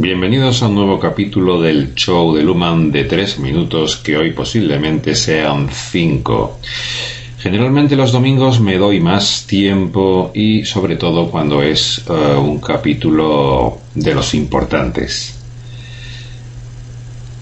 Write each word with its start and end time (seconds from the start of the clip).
Bienvenidos 0.00 0.62
a 0.62 0.68
un 0.68 0.76
nuevo 0.76 1.00
capítulo 1.00 1.60
del 1.60 1.92
show 1.96 2.32
de 2.32 2.44
Luman 2.44 2.92
de 2.92 3.02
3 3.02 3.40
minutos 3.40 3.96
que 3.96 4.16
hoy 4.16 4.30
posiblemente 4.30 5.12
sean 5.16 5.68
5. 5.68 6.60
Generalmente 7.40 7.96
los 7.96 8.12
domingos 8.12 8.60
me 8.60 8.78
doy 8.78 9.00
más 9.00 9.44
tiempo 9.48 10.30
y 10.32 10.64
sobre 10.64 10.94
todo 10.94 11.28
cuando 11.32 11.64
es 11.64 12.04
eh, 12.08 12.12
un 12.12 12.60
capítulo 12.60 13.80
de 13.92 14.14
los 14.14 14.34
importantes. 14.34 15.36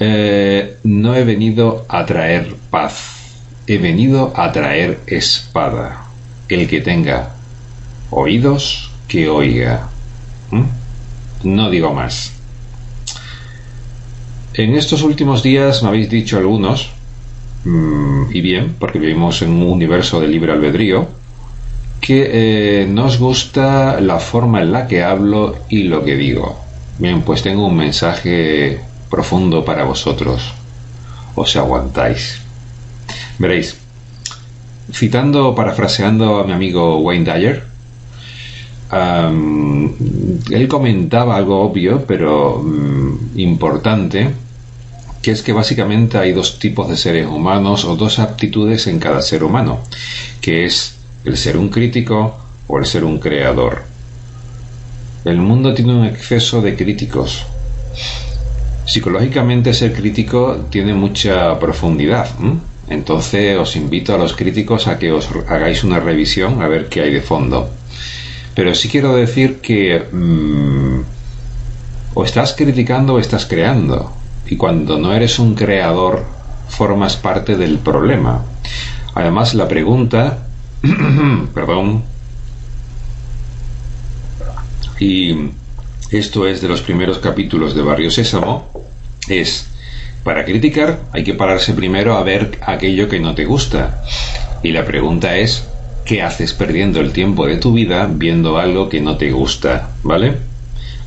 Eh, 0.01 0.79
no 0.85 1.15
he 1.15 1.25
venido 1.25 1.85
a 1.91 2.07
traer 2.07 2.57
paz, 2.71 3.35
he 3.67 3.77
venido 3.77 4.33
a 4.35 4.51
traer 4.51 5.01
espada. 5.07 6.07
El 6.49 6.67
que 6.67 6.81
tenga 6.81 7.35
oídos, 8.09 8.91
que 9.07 9.29
oiga. 9.29 9.91
¿Mm? 10.51 10.65
No 11.45 11.69
digo 11.69 11.93
más. 11.93 12.36
En 14.59 14.75
estos 14.75 15.03
últimos 15.03 15.43
días 15.43 15.83
me 15.83 15.91
habéis 15.91 16.09
dicho 16.09 16.39
algunos, 16.39 16.89
mm, 17.65 18.31
y 18.33 18.41
bien, 18.41 18.75
porque 18.79 18.99
vivimos 18.99 19.43
en 19.43 19.51
un 19.51 19.65
universo 19.65 20.19
de 20.19 20.29
libre 20.29 20.51
albedrío, 20.51 21.09
que 22.01 22.31
eh, 22.33 22.87
nos 22.87 23.19
gusta 23.19 24.01
la 24.01 24.19
forma 24.19 24.63
en 24.63 24.73
la 24.73 24.87
que 24.87 25.05
hablo 25.05 25.57
y 25.69 25.83
lo 25.83 26.03
que 26.03 26.17
digo. 26.17 26.59
Bien, 26.99 27.21
pues 27.21 27.43
tengo 27.43 27.67
un 27.67 27.77
mensaje 27.77 28.81
profundo 29.11 29.63
para 29.63 29.85
vosotros. 29.85 30.55
Os 31.35 31.55
aguantáis. 31.57 32.41
Veréis, 33.39 33.77
citando, 34.91 35.55
parafraseando 35.55 36.39
a 36.39 36.45
mi 36.45 36.53
amigo 36.53 36.97
Wayne 37.01 37.31
Dyer, 37.31 37.63
él 40.51 40.69
comentaba 40.69 41.37
algo 41.37 41.61
obvio, 41.61 42.05
pero 42.07 42.63
mm, 42.63 43.39
importante, 43.39 44.31
que 45.27 45.33
es 45.33 45.43
que 45.43 45.53
básicamente 45.53 46.19
hay 46.19 46.31
dos 46.31 46.61
tipos 46.61 46.89
de 46.89 46.97
seres 46.97 47.27
humanos 47.27 47.85
o 47.85 47.97
dos 47.97 48.21
aptitudes 48.21 48.87
en 48.87 49.01
cada 49.01 49.21
ser 49.21 49.43
humano, 49.43 49.81
que 50.41 50.65
es 50.65 50.99
el 51.25 51.37
ser 51.37 51.57
un 51.57 51.69
crítico 51.69 52.39
o 52.69 52.79
el 52.79 52.87
ser 52.87 53.03
un 53.03 53.19
creador. 53.19 53.83
El 55.25 55.39
mundo 55.39 55.75
tiene 55.75 55.97
un 55.97 56.05
exceso 56.05 56.63
de 56.63 56.77
críticos. 56.77 57.45
Psicológicamente 58.85 59.75
ser 59.75 59.95
crítico 59.95 60.69
tiene 60.71 60.95
mucha 60.95 61.59
profundidad. 61.59 62.29
Entonces 62.89 63.59
os 63.59 63.75
invito 63.75 64.15
a 64.15 64.19
los 64.19 64.33
críticos 64.33 64.87
a 64.87 64.97
que 64.97 65.11
os 65.11 65.29
hagáis 65.49 65.83
una 65.83 65.99
revisión 65.99 66.63
a 66.63 66.69
ver 66.69 66.89
qué 66.89 67.01
hay 67.01 67.13
de 67.13 67.21
fondo. 67.21 67.69
Pero 68.55 68.73
sí 68.77 68.89
quiero 68.89 69.17
decir 69.17 69.57
que 69.57 70.07
mm, 70.09 71.01
o 72.15 72.23
estás 72.23 72.55
criticando 72.57 73.15
o 73.15 73.19
estás 73.19 73.45
creando. 73.45 74.13
Y 74.49 74.57
cuando 74.57 74.99
no 74.99 75.13
eres 75.13 75.39
un 75.39 75.55
creador, 75.55 76.25
formas 76.69 77.17
parte 77.17 77.57
del 77.57 77.79
problema. 77.79 78.45
Además, 79.15 79.55
la 79.55 79.67
pregunta, 79.67 80.47
perdón, 81.55 82.05
y 84.99 85.51
esto 86.11 86.47
es 86.47 86.61
de 86.61 86.69
los 86.69 86.81
primeros 86.83 87.19
capítulos 87.19 87.75
de 87.75 87.83
Barrio 87.83 88.11
Sésamo, 88.11 88.71
es, 89.29 89.69
para 90.23 90.45
criticar 90.45 91.01
hay 91.13 91.25
que 91.25 91.35
pararse 91.35 91.73
primero 91.73 92.17
a 92.17 92.23
ver 92.23 92.59
aquello 92.63 93.09
que 93.09 93.21
no 93.21 93.35
te 93.35 93.45
gusta. 93.45 94.03
Y 94.63 94.73
la 94.73 94.85
pregunta 94.85 95.37
es, 95.37 95.69
¿qué 96.05 96.23
haces 96.23 96.53
perdiendo 96.53 97.01
el 97.01 97.13
tiempo 97.13 97.47
de 97.47 97.57
tu 97.57 97.73
vida 97.73 98.09
viendo 98.11 98.59
algo 98.59 98.89
que 98.89 99.01
no 99.01 99.17
te 99.17 99.31
gusta? 99.31 99.91
¿Vale? 100.03 100.35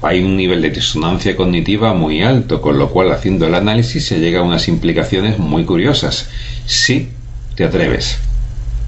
Hay 0.02 0.24
un 0.24 0.38
nivel 0.38 0.62
de 0.62 0.70
disonancia 0.70 1.36
cognitiva 1.36 1.94
muy 1.94 2.22
alto, 2.22 2.62
con 2.62 2.80
lo 2.80 2.90
cual 2.90 3.12
haciendo 3.12 3.48
el 3.48 3.56
análisis 3.56 4.06
se 4.06 4.20
llega 4.20 4.40
a 4.40 4.44
unas 4.44 4.68
implicaciones 4.68 5.40
muy 5.40 5.66
curiosas. 5.66 6.30
Si 6.66 7.10
te 7.56 7.66
atreves. 7.66 8.18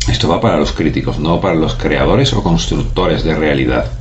Esto 0.09 0.29
va 0.29 0.39
para 0.39 0.57
los 0.57 0.71
críticos, 0.71 1.19
no 1.19 1.41
para 1.41 1.55
los 1.55 1.75
creadores 1.75 2.33
o 2.33 2.41
constructores 2.41 3.23
de 3.23 3.35
realidad. 3.35 3.91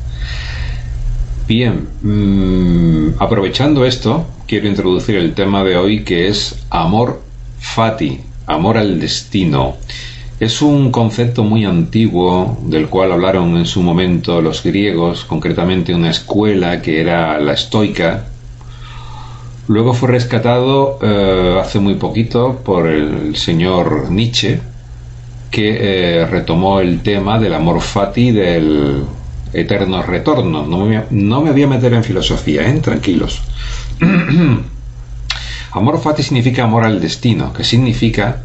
Bien, 1.46 1.88
mm, 2.02 3.20
aprovechando 3.20 3.84
esto, 3.84 4.26
quiero 4.46 4.68
introducir 4.68 5.16
el 5.16 5.34
tema 5.34 5.64
de 5.64 5.76
hoy 5.76 6.04
que 6.04 6.28
es 6.28 6.54
amor 6.70 7.22
fati, 7.58 8.20
amor 8.46 8.78
al 8.78 9.00
destino. 9.00 9.76
Es 10.40 10.62
un 10.62 10.90
concepto 10.90 11.44
muy 11.44 11.66
antiguo 11.66 12.58
del 12.62 12.88
cual 12.88 13.12
hablaron 13.12 13.58
en 13.58 13.66
su 13.66 13.82
momento 13.82 14.40
los 14.40 14.62
griegos, 14.62 15.26
concretamente 15.26 15.94
una 15.94 16.08
escuela 16.08 16.80
que 16.80 17.02
era 17.02 17.38
la 17.38 17.52
estoica. 17.52 18.24
Luego 19.68 19.92
fue 19.92 20.08
rescatado 20.08 20.98
eh, 21.02 21.58
hace 21.60 21.78
muy 21.78 21.96
poquito 21.96 22.58
por 22.64 22.86
el 22.86 23.36
señor 23.36 24.10
Nietzsche, 24.10 24.62
que 25.50 25.76
eh, 26.22 26.24
retomó 26.24 26.80
el 26.80 27.02
tema 27.02 27.38
del 27.38 27.52
amor 27.52 27.82
fati 27.82 28.30
del 28.30 29.04
eterno 29.52 30.02
retorno. 30.02 30.66
No 30.66 30.86
me, 30.86 31.02
no 31.10 31.42
me 31.42 31.52
voy 31.52 31.64
a 31.64 31.68
meter 31.68 31.92
en 31.92 32.02
filosofía, 32.02 32.66
¿eh? 32.66 32.80
tranquilos. 32.80 33.42
amor 35.72 36.00
fati 36.00 36.22
significa 36.22 36.64
amor 36.64 36.84
al 36.84 36.98
destino, 36.98 37.52
que 37.52 37.62
significa 37.62 38.44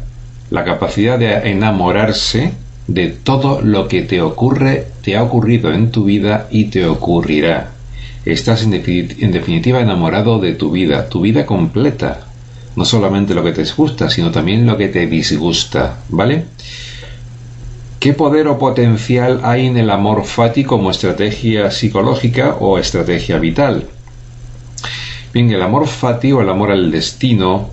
la 0.50 0.64
capacidad 0.64 1.18
de 1.18 1.50
enamorarse 1.50 2.52
de 2.86 3.08
todo 3.08 3.60
lo 3.62 3.88
que 3.88 4.02
te 4.02 4.20
ocurre, 4.20 4.86
te 5.02 5.16
ha 5.16 5.22
ocurrido 5.22 5.72
en 5.72 5.90
tu 5.90 6.04
vida 6.04 6.46
y 6.50 6.64
te 6.64 6.86
ocurrirá. 6.86 7.72
Estás 8.24 8.62
en, 8.62 8.70
definitiva 8.70 9.80
enamorado 9.80 10.38
de 10.38 10.54
tu 10.54 10.70
vida, 10.70 11.08
tu 11.08 11.20
vida 11.20 11.46
completa. 11.46 12.20
No 12.76 12.84
solamente 12.84 13.34
lo 13.34 13.42
que 13.42 13.52
te 13.52 13.64
gusta, 13.64 14.10
sino 14.10 14.30
también 14.30 14.66
lo 14.66 14.76
que 14.76 14.88
te 14.88 15.06
disgusta, 15.06 15.98
¿vale? 16.08 16.44
¿Qué 17.98 18.12
poder 18.12 18.46
o 18.48 18.58
potencial 18.58 19.40
hay 19.42 19.66
en 19.66 19.78
el 19.78 19.90
amor 19.90 20.24
fati 20.24 20.64
como 20.64 20.90
estrategia 20.90 21.70
psicológica 21.70 22.56
o 22.60 22.78
estrategia 22.78 23.38
vital? 23.38 23.84
Bien, 25.32 25.50
el 25.50 25.62
amor 25.62 25.86
fati 25.86 26.32
o 26.32 26.40
el 26.42 26.48
amor 26.48 26.70
al 26.70 26.90
destino 26.90 27.70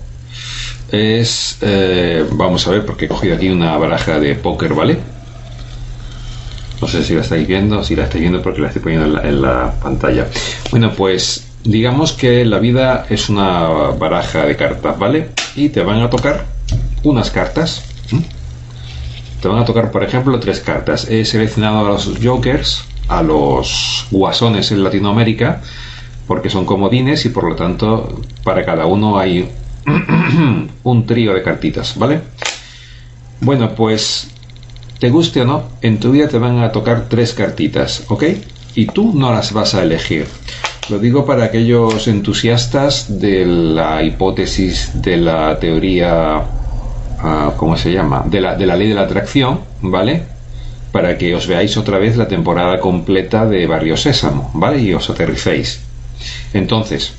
es, 0.94 1.58
eh, 1.60 2.24
vamos 2.32 2.66
a 2.66 2.70
ver, 2.70 2.86
porque 2.86 3.06
he 3.06 3.08
cogido 3.08 3.34
aquí 3.34 3.48
una 3.48 3.76
baraja 3.76 4.20
de 4.20 4.34
póker, 4.34 4.74
¿vale? 4.74 4.98
No 6.80 6.88
sé 6.88 7.02
si 7.02 7.14
la 7.14 7.22
estáis 7.22 7.46
viendo, 7.46 7.82
si 7.82 7.96
la 7.96 8.04
estáis 8.04 8.20
viendo 8.20 8.42
porque 8.42 8.60
la 8.60 8.68
estoy 8.68 8.82
poniendo 8.82 9.22
en 9.22 9.42
la, 9.42 9.74
pantalla. 9.82 10.28
Bueno, 10.70 10.92
pues 10.92 11.46
digamos 11.64 12.12
que 12.12 12.44
la 12.44 12.58
vida 12.58 13.06
es 13.08 13.28
una 13.28 13.68
baraja 13.98 14.44
de 14.44 14.56
cartas, 14.56 14.98
¿vale? 14.98 15.30
Y 15.56 15.70
te 15.70 15.82
van 15.82 16.00
a 16.00 16.10
tocar 16.10 16.44
unas 17.02 17.30
cartas. 17.30 17.82
Te 19.40 19.48
van 19.48 19.58
a 19.58 19.64
tocar, 19.64 19.90
por 19.90 20.04
ejemplo, 20.04 20.38
tres 20.40 20.60
cartas. 20.60 21.08
He 21.08 21.24
seleccionado 21.24 21.86
a 21.86 21.90
los 21.90 22.10
jokers, 22.22 22.84
a 23.08 23.22
los 23.22 24.06
guasones 24.10 24.70
en 24.70 24.84
Latinoamérica, 24.84 25.60
porque 26.26 26.50
son 26.50 26.64
comodines 26.64 27.24
y 27.24 27.28
por 27.28 27.48
lo 27.48 27.56
tanto 27.56 28.22
para 28.42 28.64
cada 28.64 28.86
uno 28.86 29.18
hay 29.18 29.50
un 30.82 31.06
trío 31.06 31.34
de 31.34 31.42
cartitas, 31.42 31.98
¿vale? 31.98 32.20
Bueno, 33.40 33.74
pues 33.74 34.28
te 34.98 35.10
guste 35.10 35.42
o 35.42 35.44
no, 35.44 35.64
en 35.82 35.98
tu 35.98 36.12
vida 36.12 36.28
te 36.28 36.38
van 36.38 36.62
a 36.62 36.72
tocar 36.72 37.08
tres 37.08 37.34
cartitas, 37.34 38.04
¿ok? 38.08 38.24
Y 38.74 38.86
tú 38.86 39.12
no 39.14 39.32
las 39.32 39.52
vas 39.52 39.74
a 39.74 39.82
elegir. 39.82 40.26
Lo 40.88 40.98
digo 40.98 41.24
para 41.24 41.44
aquellos 41.44 42.08
entusiastas 42.08 43.20
de 43.20 43.46
la 43.46 44.02
hipótesis 44.02 44.90
de 44.94 45.16
la 45.16 45.58
teoría, 45.58 46.42
ah, 47.20 47.52
¿cómo 47.56 47.76
se 47.76 47.92
llama? 47.92 48.24
De 48.26 48.40
la, 48.40 48.54
de 48.54 48.66
la 48.66 48.76
ley 48.76 48.88
de 48.88 48.94
la 48.94 49.02
atracción, 49.02 49.60
¿vale? 49.80 50.22
Para 50.92 51.16
que 51.18 51.34
os 51.34 51.46
veáis 51.46 51.76
otra 51.76 51.98
vez 51.98 52.16
la 52.16 52.28
temporada 52.28 52.78
completa 52.80 53.46
de 53.46 53.66
Barrio 53.66 53.96
Sésamo, 53.96 54.50
¿vale? 54.54 54.80
Y 54.80 54.94
os 54.94 55.08
aterricéis. 55.08 55.80
Entonces, 56.52 57.14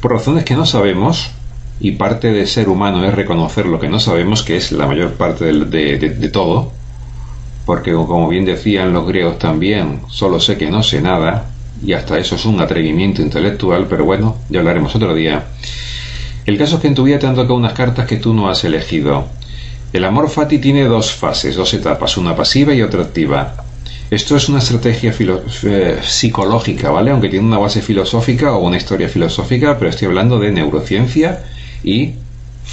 por 0.00 0.12
razones 0.12 0.44
que 0.44 0.54
no 0.54 0.66
sabemos, 0.66 1.30
y 1.78 1.92
parte 1.92 2.32
de 2.32 2.46
ser 2.46 2.68
humano 2.68 3.04
es 3.04 3.14
reconocer 3.14 3.66
lo 3.66 3.78
que 3.78 3.88
no 3.88 4.00
sabemos, 4.00 4.42
que 4.42 4.56
es 4.56 4.72
la 4.72 4.86
mayor 4.86 5.12
parte 5.12 5.44
de, 5.52 6.28
todo, 6.28 6.72
porque 7.66 7.92
como 7.92 8.28
bien 8.28 8.44
decían 8.44 8.92
los 8.92 9.06
griegos 9.06 9.38
también, 9.38 10.00
solo 10.08 10.40
sé 10.40 10.56
que 10.56 10.70
no 10.70 10.82
sé 10.82 11.02
nada, 11.02 11.50
y 11.84 11.92
hasta 11.92 12.18
eso 12.18 12.36
es 12.36 12.46
un 12.46 12.60
atrevimiento 12.60 13.20
intelectual, 13.20 13.86
pero 13.88 14.04
bueno, 14.04 14.36
ya 14.48 14.60
hablaremos 14.60 14.94
otro 14.94 15.14
día. 15.14 15.44
El 16.46 16.56
caso 16.56 16.76
es 16.76 16.82
que 16.82 16.88
en 16.88 16.94
tu 16.94 17.02
vida 17.02 17.18
te 17.18 17.26
han 17.26 17.34
tocado 17.34 17.56
unas 17.56 17.74
cartas 17.74 18.06
que 18.06 18.16
tú 18.16 18.32
no 18.32 18.48
has 18.48 18.64
elegido. 18.64 19.26
El 19.92 20.04
amor 20.04 20.30
fati 20.30 20.58
tiene 20.58 20.84
dos 20.84 21.12
fases, 21.12 21.56
dos 21.56 21.74
etapas, 21.74 22.16
una 22.16 22.34
pasiva 22.34 22.72
y 22.72 22.82
otra 22.82 23.02
activa. 23.02 23.56
Esto 24.10 24.36
es 24.36 24.48
una 24.48 24.60
estrategia 24.60 25.12
eh, 25.18 25.98
psicológica, 26.02 26.90
¿vale? 26.90 27.10
Aunque 27.10 27.28
tiene 27.28 27.44
una 27.44 27.58
base 27.58 27.82
filosófica 27.82 28.54
o 28.54 28.64
una 28.64 28.76
historia 28.76 29.08
filosófica, 29.08 29.76
pero 29.78 29.90
estoy 29.90 30.06
hablando 30.06 30.38
de 30.38 30.52
neurociencia 30.52 31.42
y 31.86 32.12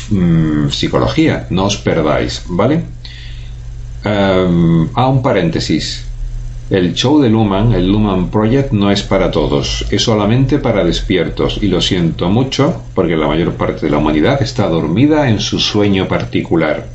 mm, 0.09 0.69
psicología. 0.69 1.47
No 1.49 1.65
os 1.65 1.77
perdáis, 1.77 2.43
¿vale? 2.49 2.83
a 4.05 5.07
un 5.07 5.21
paréntesis. 5.23 6.03
El 6.69 6.93
show 6.93 7.21
de 7.21 7.29
Luman, 7.29 7.73
el 7.73 7.87
Luman 7.87 8.29
Project, 8.29 8.71
no 8.71 8.89
es 8.89 9.03
para 9.03 9.31
todos, 9.31 9.85
es 9.91 10.01
solamente 10.01 10.59
para 10.59 10.83
despiertos, 10.83 11.59
y 11.61 11.67
lo 11.67 11.81
siento 11.81 12.29
mucho 12.29 12.81
porque 12.95 13.15
la 13.15 13.27
mayor 13.27 13.53
parte 13.53 13.85
de 13.85 13.91
la 13.91 13.97
humanidad 13.97 14.41
está 14.41 14.67
dormida 14.67 15.29
en 15.29 15.39
su 15.39 15.59
sueño 15.59 16.07
particular, 16.07 16.87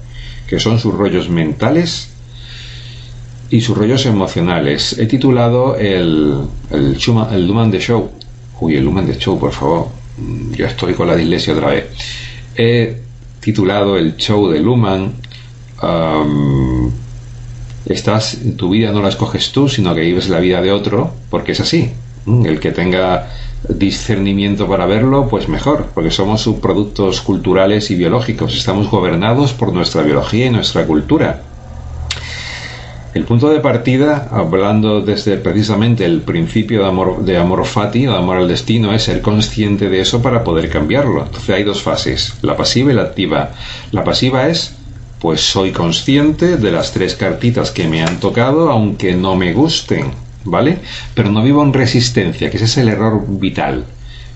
que 0.46 0.58
son 0.58 0.78
sus 0.78 0.94
rollos 0.94 1.28
mentales 1.28 2.10
y 3.50 3.60
sus 3.60 3.76
rollos 3.76 4.04
emocionales. 4.06 4.98
He 4.98 5.06
titulado 5.06 5.76
el, 5.76 6.38
el, 6.70 6.96
el 7.32 7.46
Luman 7.46 7.70
de 7.70 7.78
Show. 7.78 8.10
Uy, 8.60 8.76
el 8.76 8.84
Luman 8.84 9.06
de 9.06 9.16
Show, 9.16 9.38
por 9.38 9.52
favor. 9.52 9.97
Mm, 10.18 10.52
ya 10.54 10.66
estoy 10.66 10.94
con 10.94 11.06
la 11.06 11.16
dislexia 11.16 11.54
otra 11.54 11.68
vez. 11.68 11.86
He 12.56 12.96
titulado 13.40 13.96
el 13.96 14.16
show 14.16 14.48
de 14.48 14.60
Luman. 14.60 15.14
estás, 17.86 18.38
tu 18.56 18.70
vida 18.70 18.92
no 18.92 19.00
la 19.00 19.08
escoges 19.08 19.50
tú, 19.52 19.68
sino 19.68 19.94
que 19.94 20.02
vives 20.02 20.28
la 20.28 20.40
vida 20.40 20.60
de 20.60 20.72
otro, 20.72 21.14
porque 21.30 21.52
es 21.52 21.60
así. 21.60 21.92
Mm, 22.26 22.46
el 22.46 22.60
que 22.60 22.72
tenga 22.72 23.28
discernimiento 23.68 24.68
para 24.68 24.86
verlo, 24.86 25.28
pues 25.28 25.48
mejor, 25.48 25.86
porque 25.94 26.10
somos 26.10 26.42
subproductos 26.42 27.20
culturales 27.20 27.90
y 27.90 27.96
biológicos. 27.96 28.56
Estamos 28.56 28.90
gobernados 28.90 29.52
por 29.52 29.72
nuestra 29.72 30.02
biología 30.02 30.46
y 30.46 30.50
nuestra 30.50 30.86
cultura. 30.86 31.42
El 33.14 33.24
punto 33.24 33.48
de 33.48 33.60
partida, 33.60 34.28
hablando 34.30 35.00
desde 35.00 35.38
precisamente 35.38 36.04
el 36.04 36.20
principio 36.20 36.82
de 36.82 36.88
amor, 36.88 37.24
de 37.24 37.38
amor 37.38 37.64
fati, 37.64 38.06
o 38.06 38.12
de 38.12 38.18
amor 38.18 38.36
al 38.36 38.48
destino, 38.48 38.92
es 38.92 39.04
ser 39.04 39.22
consciente 39.22 39.88
de 39.88 40.02
eso 40.02 40.20
para 40.20 40.44
poder 40.44 40.68
cambiarlo. 40.68 41.24
Entonces 41.24 41.48
hay 41.48 41.64
dos 41.64 41.82
fases, 41.82 42.34
la 42.42 42.54
pasiva 42.54 42.92
y 42.92 42.94
la 42.94 43.02
activa. 43.02 43.52
La 43.92 44.04
pasiva 44.04 44.46
es, 44.48 44.74
pues 45.20 45.40
soy 45.40 45.72
consciente 45.72 46.58
de 46.58 46.70
las 46.70 46.92
tres 46.92 47.14
cartitas 47.14 47.70
que 47.70 47.88
me 47.88 48.02
han 48.02 48.20
tocado, 48.20 48.70
aunque 48.70 49.14
no 49.14 49.36
me 49.36 49.54
gusten, 49.54 50.12
¿vale? 50.44 50.78
Pero 51.14 51.30
no 51.30 51.42
vivo 51.42 51.62
en 51.62 51.72
resistencia, 51.72 52.50
que 52.50 52.58
ese 52.58 52.66
es 52.66 52.76
el 52.76 52.90
error 52.90 53.24
vital. 53.26 53.84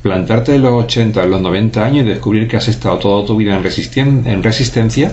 Plantarte 0.00 0.52
de 0.52 0.58
los 0.58 0.84
80 0.84 1.22
a 1.22 1.26
los 1.26 1.42
90 1.42 1.84
años 1.84 2.06
y 2.06 2.08
descubrir 2.08 2.48
que 2.48 2.56
has 2.56 2.68
estado 2.68 2.98
toda 2.98 3.26
tu 3.26 3.36
vida 3.36 3.54
en, 3.54 4.26
en 4.26 4.42
resistencia 4.42 5.12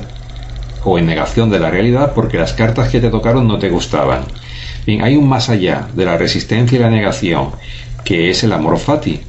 o 0.84 0.98
en 0.98 1.06
negación 1.06 1.50
de 1.50 1.60
la 1.60 1.70
realidad 1.70 2.14
porque 2.14 2.38
las 2.38 2.54
cartas 2.54 2.90
que 2.90 3.00
te 3.00 3.10
tocaron 3.10 3.48
no 3.48 3.60
te 3.60 3.70
gustaban. 3.70 4.26
Bien, 4.86 5.04
hay 5.04 5.16
un 5.16 5.28
más 5.28 5.50
allá 5.50 5.88
de 5.94 6.06
la 6.06 6.18
resistencia 6.18 6.78
y 6.78 6.81
la 6.81 6.90
negación, 6.90 7.50
que 8.04 8.30
es 8.30 8.44
el 8.44 8.54
amor 8.54 8.78
fati, 8.80 9.20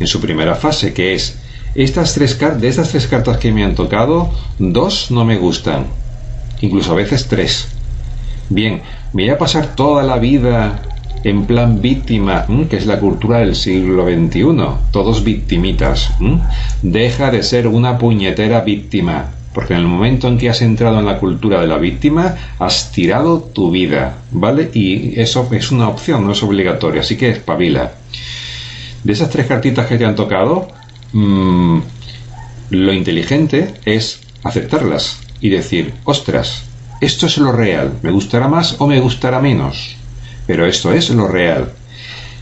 en 0.00 0.06
su 0.06 0.20
primera 0.20 0.54
fase, 0.54 0.92
que 0.92 1.14
es 1.14 1.38
estas 1.74 2.14
tres 2.14 2.38
de 2.38 2.68
estas 2.68 2.90
tres 2.90 3.06
cartas 3.06 3.38
que 3.38 3.52
me 3.52 3.64
han 3.64 3.74
tocado, 3.74 4.30
dos 4.58 5.10
no 5.10 5.24
me 5.24 5.36
gustan, 5.36 5.86
incluso 6.60 6.92
a 6.92 6.96
veces 6.96 7.28
tres. 7.28 7.68
Bien, 8.48 8.82
me 9.12 9.24
voy 9.24 9.30
a 9.30 9.38
pasar 9.38 9.76
toda 9.76 10.02
la 10.02 10.18
vida 10.18 10.80
en 11.24 11.46
plan 11.46 11.80
víctima, 11.80 12.46
que 12.70 12.76
es 12.76 12.86
la 12.86 12.98
cultura 12.98 13.38
del 13.38 13.54
siglo 13.54 14.06
XXI, 14.06 14.44
todos 14.90 15.24
victimitas. 15.24 16.10
Deja 16.82 17.30
de 17.30 17.42
ser 17.42 17.66
una 17.66 17.98
puñetera 17.98 18.60
víctima. 18.60 19.26
Porque 19.52 19.74
en 19.74 19.80
el 19.80 19.86
momento 19.86 20.28
en 20.28 20.38
que 20.38 20.50
has 20.50 20.62
entrado 20.62 20.98
en 20.98 21.06
la 21.06 21.18
cultura 21.18 21.60
de 21.60 21.66
la 21.66 21.78
víctima, 21.78 22.36
has 22.58 22.92
tirado 22.92 23.40
tu 23.40 23.70
vida, 23.70 24.18
¿vale? 24.30 24.70
Y 24.74 25.18
eso 25.18 25.48
es 25.52 25.70
una 25.70 25.88
opción, 25.88 26.26
no 26.26 26.32
es 26.32 26.42
obligatorio, 26.42 27.00
así 27.00 27.16
que 27.16 27.30
espabila. 27.30 27.92
De 29.02 29.12
esas 29.12 29.30
tres 29.30 29.46
cartitas 29.46 29.86
que 29.86 29.96
te 29.96 30.04
han 30.04 30.14
tocado, 30.14 30.68
mm, 31.12 31.78
lo 32.70 32.92
inteligente 32.92 33.74
es 33.84 34.20
aceptarlas 34.44 35.20
y 35.40 35.48
decir, 35.48 35.94
ostras, 36.04 36.64
esto 37.00 37.26
es 37.26 37.38
lo 37.38 37.52
real, 37.52 37.92
me 38.02 38.10
gustará 38.10 38.48
más 38.48 38.76
o 38.80 38.86
me 38.86 39.00
gustará 39.00 39.40
menos, 39.40 39.96
pero 40.46 40.66
esto 40.66 40.92
es 40.92 41.10
lo 41.10 41.28
real. 41.28 41.72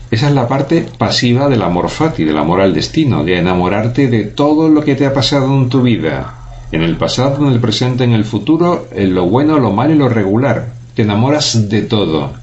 Esa 0.09 0.29
es 0.29 0.33
la 0.33 0.47
parte 0.47 0.85
pasiva 0.97 1.49
del 1.49 1.61
amor 1.61 1.89
fati, 1.89 2.23
del 2.23 2.37
amor 2.37 2.61
al 2.61 2.73
destino, 2.73 3.23
de 3.23 3.37
enamorarte 3.37 4.07
de 4.07 4.23
todo 4.23 4.69
lo 4.69 4.83
que 4.83 4.95
te 4.95 5.05
ha 5.05 5.13
pasado 5.13 5.45
en 5.53 5.67
tu 5.67 5.81
vida, 5.81 6.33
en 6.71 6.81
el 6.81 6.97
pasado, 6.97 7.47
en 7.47 7.53
el 7.53 7.59
presente, 7.59 8.03
en 8.03 8.13
el 8.13 8.25
futuro, 8.25 8.87
en 8.91 9.15
lo 9.15 9.25
bueno, 9.25 9.59
lo 9.59 9.71
malo 9.71 9.93
y 9.93 9.97
lo 9.97 10.09
regular. 10.09 10.73
Te 10.95 11.03
enamoras 11.03 11.69
de 11.69 11.83
todo. 11.83 12.33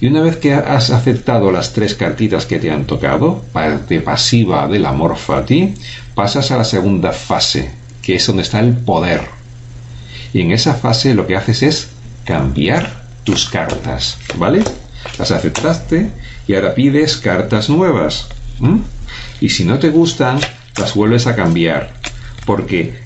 Y 0.00 0.06
una 0.06 0.22
vez 0.22 0.36
que 0.36 0.54
has 0.54 0.90
aceptado 0.90 1.52
las 1.52 1.72
tres 1.72 1.94
cartitas 1.94 2.46
que 2.46 2.58
te 2.58 2.70
han 2.70 2.86
tocado, 2.86 3.44
parte 3.52 4.00
pasiva 4.00 4.66
del 4.66 4.86
amor 4.86 5.16
fati, 5.16 5.74
pasas 6.14 6.50
a 6.50 6.56
la 6.56 6.64
segunda 6.64 7.12
fase, 7.12 7.70
que 8.02 8.16
es 8.16 8.26
donde 8.26 8.42
está 8.42 8.60
el 8.60 8.74
poder. 8.74 9.22
Y 10.32 10.40
en 10.40 10.52
esa 10.52 10.74
fase 10.74 11.14
lo 11.14 11.26
que 11.26 11.36
haces 11.36 11.62
es 11.62 11.88
cambiar 12.24 13.02
tus 13.24 13.48
cartas, 13.48 14.18
¿vale? 14.36 14.62
Las 15.18 15.30
aceptaste 15.30 16.10
y 16.46 16.54
ahora 16.54 16.74
pides 16.74 17.16
cartas 17.16 17.68
nuevas. 17.68 18.28
Y 19.40 19.50
si 19.50 19.64
no 19.64 19.78
te 19.78 19.90
gustan, 19.90 20.38
las 20.76 20.94
vuelves 20.94 21.26
a 21.26 21.36
cambiar. 21.36 21.92
Porque 22.46 22.98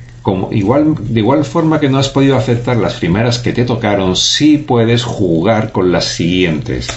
igual, 0.50 0.94
de 0.98 1.20
igual 1.20 1.44
forma 1.44 1.80
que 1.80 1.88
no 1.88 1.98
has 1.98 2.08
podido 2.08 2.36
aceptar 2.36 2.76
las 2.76 2.94
primeras 2.94 3.38
que 3.38 3.52
te 3.52 3.64
tocaron, 3.64 4.16
sí 4.16 4.58
puedes 4.58 5.04
jugar 5.04 5.72
con 5.72 5.92
las 5.92 6.04
siguientes. 6.04 6.88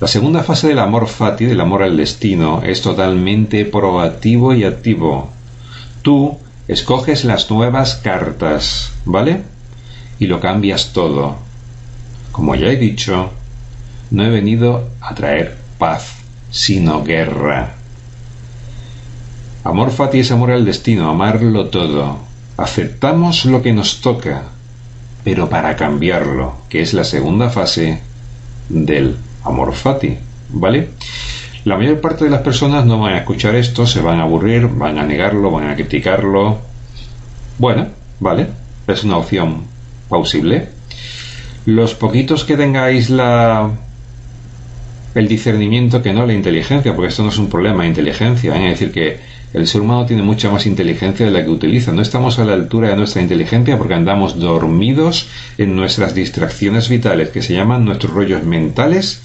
La 0.00 0.06
segunda 0.06 0.42
fase 0.42 0.68
del 0.68 0.78
amor 0.78 1.08
fati, 1.08 1.44
del 1.44 1.60
amor 1.60 1.82
al 1.82 1.98
destino, 1.98 2.62
es 2.62 2.80
totalmente 2.80 3.66
proactivo 3.66 4.54
y 4.54 4.64
activo. 4.64 5.30
Tú 6.00 6.38
escoges 6.68 7.24
las 7.24 7.50
nuevas 7.50 7.96
cartas, 7.96 8.92
¿vale? 9.04 9.42
Y 10.18 10.26
lo 10.26 10.40
cambias 10.40 10.94
todo. 10.94 11.36
Como 12.32 12.54
ya 12.54 12.68
he 12.68 12.76
dicho, 12.76 13.30
no 14.10 14.24
he 14.24 14.30
venido 14.30 14.88
a 15.02 15.14
traer 15.14 15.58
paz, 15.78 16.14
sino 16.50 17.04
guerra. 17.04 17.74
Amor 19.70 19.92
fati 19.92 20.18
es 20.18 20.32
amor 20.32 20.50
al 20.50 20.64
destino, 20.64 21.08
amarlo 21.08 21.66
todo. 21.66 22.18
Aceptamos 22.56 23.44
lo 23.44 23.62
que 23.62 23.72
nos 23.72 24.00
toca, 24.00 24.42
pero 25.22 25.48
para 25.48 25.76
cambiarlo, 25.76 26.54
que 26.68 26.82
es 26.82 26.92
la 26.92 27.04
segunda 27.04 27.50
fase 27.50 28.00
del 28.68 29.16
amor 29.44 29.72
fati, 29.72 30.18
¿vale? 30.48 30.88
La 31.64 31.76
mayor 31.76 32.00
parte 32.00 32.24
de 32.24 32.30
las 32.30 32.42
personas 32.42 32.84
no 32.84 32.98
van 32.98 33.14
a 33.14 33.18
escuchar 33.18 33.54
esto, 33.54 33.86
se 33.86 34.00
van 34.00 34.18
a 34.18 34.24
aburrir, 34.24 34.66
van 34.66 34.98
a 34.98 35.04
negarlo, 35.04 35.52
van 35.52 35.70
a 35.70 35.76
criticarlo. 35.76 36.58
Bueno, 37.56 37.86
vale, 38.18 38.48
es 38.88 39.04
una 39.04 39.18
opción 39.18 39.66
plausible. 40.08 40.68
Los 41.64 41.94
poquitos 41.94 42.42
que 42.42 42.56
tengáis 42.56 43.08
la 43.08 43.70
el 45.14 45.28
discernimiento 45.28 46.02
que 46.02 46.12
no 46.12 46.26
la 46.26 46.34
inteligencia, 46.34 46.94
porque 46.94 47.08
esto 47.08 47.22
no 47.22 47.30
es 47.30 47.38
un 47.38 47.48
problema 47.48 47.82
de 47.82 47.88
inteligencia, 47.88 48.54
¿eh? 48.56 48.72
es 48.72 48.80
decir 48.80 48.92
que 48.92 49.18
el 49.52 49.66
ser 49.66 49.80
humano 49.80 50.06
tiene 50.06 50.22
mucha 50.22 50.50
más 50.50 50.66
inteligencia 50.66 51.26
de 51.26 51.32
la 51.32 51.42
que 51.42 51.50
utiliza. 51.50 51.92
No 51.92 52.02
estamos 52.02 52.38
a 52.38 52.44
la 52.44 52.52
altura 52.52 52.90
de 52.90 52.96
nuestra 52.96 53.20
inteligencia 53.20 53.76
porque 53.78 53.94
andamos 53.94 54.38
dormidos 54.38 55.28
en 55.58 55.74
nuestras 55.74 56.14
distracciones 56.14 56.88
vitales, 56.88 57.30
que 57.30 57.42
se 57.42 57.54
llaman 57.54 57.84
nuestros 57.84 58.12
rollos 58.12 58.44
mentales 58.44 59.22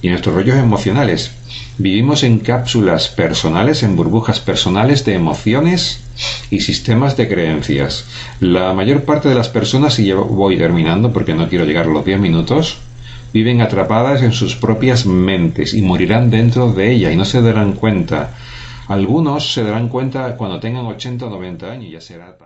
y 0.00 0.08
nuestros 0.08 0.34
rollos 0.34 0.56
emocionales. 0.56 1.32
Vivimos 1.78 2.22
en 2.22 2.38
cápsulas 2.38 3.08
personales, 3.08 3.82
en 3.82 3.96
burbujas 3.96 4.38
personales 4.38 5.04
de 5.04 5.14
emociones 5.14 6.00
y 6.50 6.60
sistemas 6.60 7.16
de 7.16 7.28
creencias. 7.28 8.04
La 8.38 8.72
mayor 8.74 9.02
parte 9.02 9.28
de 9.28 9.34
las 9.34 9.48
personas, 9.48 9.98
y 9.98 10.12
voy 10.12 10.56
terminando 10.56 11.12
porque 11.12 11.34
no 11.34 11.48
quiero 11.48 11.64
llegar 11.64 11.86
a 11.86 11.90
los 11.90 12.04
10 12.04 12.20
minutos, 12.20 12.78
viven 13.32 13.60
atrapadas 13.60 14.22
en 14.22 14.32
sus 14.32 14.56
propias 14.56 15.06
mentes 15.06 15.74
y 15.74 15.82
morirán 15.82 16.30
dentro 16.30 16.72
de 16.72 16.92
ella 16.92 17.10
y 17.10 17.16
no 17.16 17.24
se 17.24 17.42
darán 17.42 17.72
cuenta 17.72 18.34
algunos 18.88 19.52
se 19.52 19.64
darán 19.64 19.88
cuenta 19.88 20.36
cuando 20.36 20.60
tengan 20.60 20.86
80 20.86 21.26
o 21.26 21.30
90 21.30 21.70
años 21.70 21.86
y 21.86 21.90
ya 21.92 22.00
será 22.00 22.36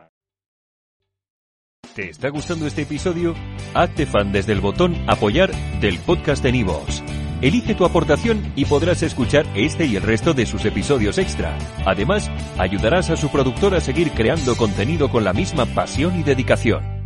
¿Te 1.95 2.09
está 2.09 2.29
gustando 2.29 2.67
este 2.67 2.83
episodio? 2.83 3.35
Hazte 3.75 4.07
fan 4.07 4.33
desde 4.33 4.53
el 4.53 4.61
botón 4.61 4.97
apoyar 5.09 5.51
del 5.81 5.99
podcast 5.99 6.43
de 6.43 6.53
Nivos. 6.53 7.03
Elige 7.43 7.75
tu 7.75 7.85
aportación 7.85 8.53
y 8.55 8.65
podrás 8.67 9.03
escuchar 9.03 9.47
este 9.55 9.87
y 9.87 9.97
el 9.97 10.03
resto 10.03 10.33
de 10.33 10.47
sus 10.47 10.65
episodios 10.65 11.19
extra. 11.19 11.59
Además, 11.85 12.31
ayudarás 12.59 13.11
a 13.11 13.17
su 13.17 13.29
productor 13.31 13.75
a 13.75 13.81
seguir 13.81 14.13
creando 14.13 14.57
contenido 14.57 15.11
con 15.11 15.25
la 15.25 15.33
misma 15.33 15.67
pasión 15.67 16.19
y 16.19 16.23
dedicación. 16.23 17.00